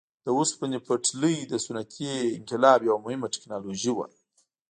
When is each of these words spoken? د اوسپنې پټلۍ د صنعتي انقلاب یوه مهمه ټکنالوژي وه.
د 0.25 0.27
اوسپنې 0.37 0.79
پټلۍ 0.87 1.37
د 1.51 1.53
صنعتي 1.65 2.09
انقلاب 2.39 2.79
یوه 2.89 2.99
مهمه 3.05 3.27
ټکنالوژي 3.33 3.91
وه. 3.93 4.05